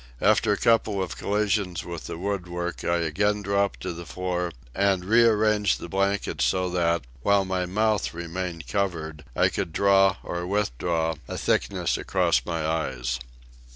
After 0.19 0.51
a 0.51 0.57
couple 0.57 0.99
of 1.03 1.15
collisions 1.15 1.85
with 1.85 2.07
the 2.07 2.17
wood 2.17 2.47
work 2.47 2.83
I 2.83 2.97
again 3.01 3.43
dropped 3.43 3.81
to 3.81 3.93
the 3.93 4.03
floor 4.03 4.51
and 4.73 5.05
rearranged 5.05 5.79
the 5.79 5.87
blankets 5.89 6.43
so 6.43 6.71
that, 6.71 7.03
while 7.21 7.45
my 7.45 7.67
mouth 7.67 8.11
remained 8.11 8.65
covered, 8.67 9.23
I 9.35 9.49
could 9.49 9.71
draw 9.71 10.15
or 10.23 10.47
withdraw, 10.47 11.13
a 11.27 11.37
thickness 11.37 11.99
across 11.99 12.43
my 12.47 12.65
eyes. 12.65 13.19